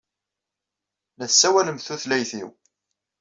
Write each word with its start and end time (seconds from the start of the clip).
La 1.17 1.25
tessawalemt 1.29 1.85
tutlayt-inu. 1.87 2.49